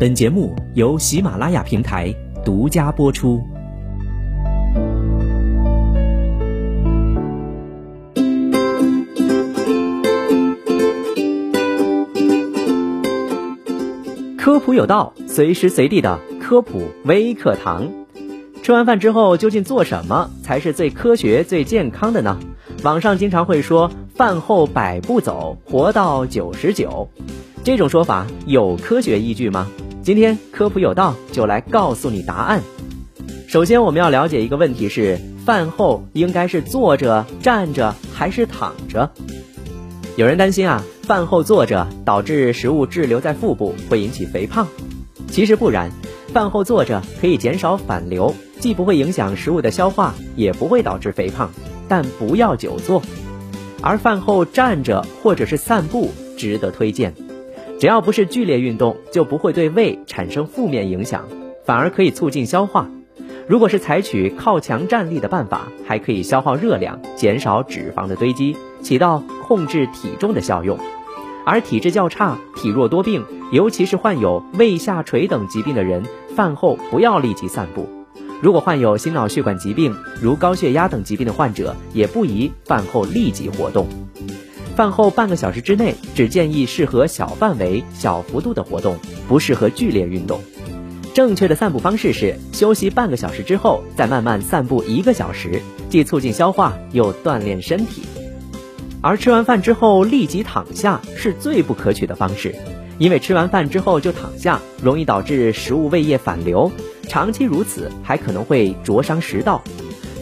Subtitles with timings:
[0.00, 2.10] 本节目由喜马拉雅平台
[2.42, 3.38] 独家播出。
[14.38, 17.86] 科普有道，随时随地的科普微课堂。
[18.62, 22.40] 吃完饭之后究竟做什么才是最科学、最健康的呢？
[22.82, 27.06] 网上经常会说“饭后百步走，活到九十九”，
[27.62, 29.70] 这种说法有科学依据吗？
[30.02, 32.62] 今天科普有道就来告诉你答案。
[33.46, 39.10] 首先，我们要了解一个问题是：饭后应该是坐着、站着还是躺着？
[40.16, 44.66] 有人担心啊，饭后坐着导致食物滞留在腹部，会引起肥胖。
[45.28, 45.90] 其实不然，
[46.32, 51.50] 饭后坐着可以减少反流，既不会影响食物的消化，也不会导致肥胖。
[51.88, 53.02] 但不要久坐，
[53.82, 57.14] 而饭后站着或者是散步值得推荐。
[57.80, 61.26] 只要不是剧烈运动，就不会对胃产生负面影响，
[61.64, 62.86] 反而可以促进消化。
[63.48, 70.78] 如果是采取靠墙站立的办法，还可以消耗热量，减少脂肪的堆积，起到控制体重的效用。
[71.46, 76.04] 而体质较差、体弱多病，尤其是患有胃下垂等疾病的人，
[76.36, 77.88] 饭后不要立即散步。
[78.42, 83.86] 如果患有心脑血管疾病，如高血压等疾病的患者，也不宜饭后立即活动。
[84.80, 88.96] 饭后半个小时之内，只建议适合小范围、小幅度的活动，
[89.28, 90.40] 不适合剧烈运动。
[91.12, 98.04] 正确的散步方式是休息半个小时之后，再慢慢散步一个小时，既促进消化，又锻炼身体。
[99.02, 102.54] 而吃完饭之后立即躺下是最不可取的方式，
[102.96, 106.72] 因为吃完饭之后就躺下，容易导致食物胃液反流。
[107.06, 109.60] 长期如此，还可能会灼伤食道。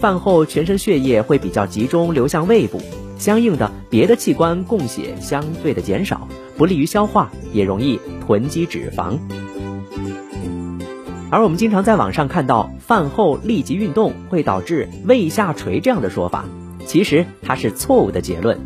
[0.00, 2.80] 饭后全身血液会比较集中流向胃部，
[3.16, 9.18] 相应的别的器官供血相对的减少，不利于消化，也容易囤积脂肪。
[11.30, 16.44] 而我们经常在网上看到饭后立即运动会导致胃下垂这样的说法，
[16.84, 18.58] 其实它是错误的结论。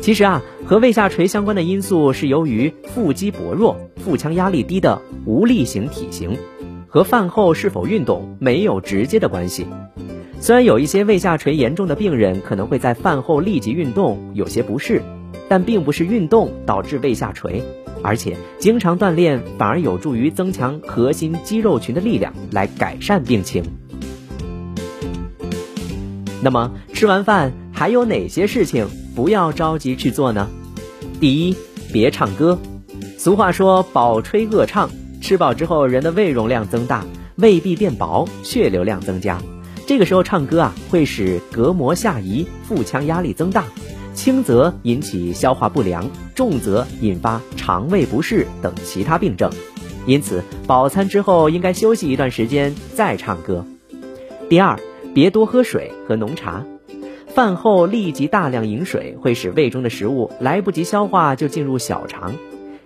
[0.00, 6.36] 其实啊，和胃下垂相关的因素是由于腹肌薄弱、腹腔压力低的无力型体型。
[6.86, 9.64] 和饭后是否运动没有直接的关系。
[10.42, 15.02] 虽然有一些胃下垂严重的病人可能会在饭后立即运动有些不适，
[15.50, 17.62] 但并不是运动导致胃下垂，
[18.02, 23.62] 而且经常锻炼反而有助于增强核心肌肉群的力量，来改善病情。
[26.42, 30.48] 那么吃完饭还有哪些事情不要着急去做呢？
[31.20, 31.54] 第一，
[31.92, 32.58] 别唱歌。
[33.18, 34.88] 俗话说“饱吹恶唱”。
[35.20, 37.04] 吃饱之后，人的胃容量增大，
[37.36, 39.38] 胃壁变薄，血流量增加。
[39.90, 43.64] 这个时候唱歌啊，会使膈膜下移，腹腔压力增大，
[44.14, 49.50] 轻则引起消化不良，重则引发肠胃不适等其他病症。
[50.06, 53.66] 因此，饱餐之后应该休息一段时间再唱歌。
[54.48, 54.78] 第二，
[55.12, 56.64] 别多喝水和浓茶。
[57.26, 62.36] 饭后立即大量饮水，会使胃中的食物来不及消化就进入小肠。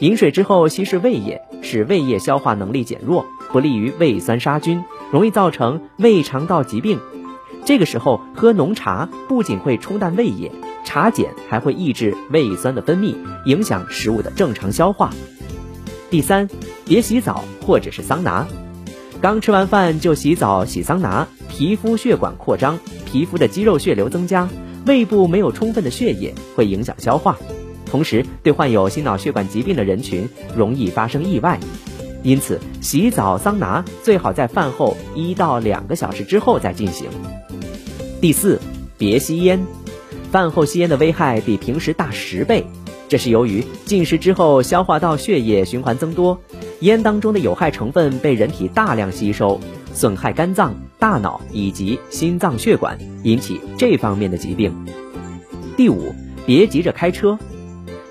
[0.00, 6.98] 饮水之后稀释胃液，使胃液消化能力减弱，不利于胃酸杀菌，容易造成胃肠道疾病。
[7.64, 10.50] 这个时候喝浓茶不仅会冲淡胃液，
[10.84, 15.10] 茶碱还会抑制胃酸的分泌，影响食物的正常消化。
[16.08, 16.48] 第三，
[16.84, 18.46] 别洗澡或者是桑拿。
[19.20, 24.48] 刚吃完饭就洗澡洗桑拿，皮肤血管扩张，皮肤的肌肉血流增加，
[24.86, 27.36] 胃部没有充分的血液，会影响消化。
[27.84, 31.60] 同时，对患有心脑血管疾病的人群容易发生意外，
[32.22, 37.08] 因此洗澡、桑拿最好在饭后一到两个小时之后再进行。
[38.20, 38.60] 第四，
[38.98, 39.64] 别吸烟，
[40.30, 42.66] 饭后吸烟的危害比平时大十倍，
[43.08, 46.38] 这是由于进食之后消化道血液循环增多，
[46.80, 49.58] 烟当中的有害成分被人体大量吸收，
[49.94, 54.74] 损害肝脏、大脑以及心脏血管，引起这方面的疾病。
[55.76, 56.14] 第五，
[56.44, 57.38] 别急着开车。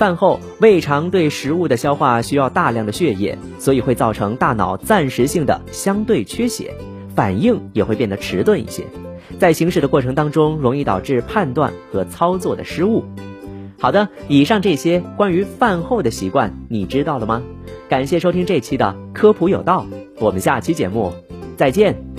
[0.00, 6.74] 饭后，胃肠对食物的消化需要大量的血液，所以会造成大脑暂时性的相对缺血，
[7.14, 8.82] 反应也会变得迟钝一些，
[9.38, 13.04] 在行驶的过程当中，容易导致判断和操作的失误。
[13.78, 17.42] 好的，以上这些关于饭后的习惯，你知道了吗？
[17.90, 19.84] 感谢收听这期的科普有道，
[20.18, 21.12] 我们下期节目
[21.58, 22.09] 再见。